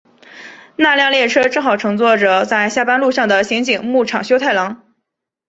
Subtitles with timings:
[0.77, 4.81] 那辆列车正好乘坐着在下班路上的刑警木场修太郎。